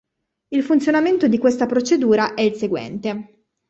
Il 0.47 0.63
funzionamento 0.63 1.27
di 1.27 1.37
questa 1.37 1.67
procedura 1.67 2.33
è 2.33 2.41
il 2.41 2.55
seguente. 2.55 3.43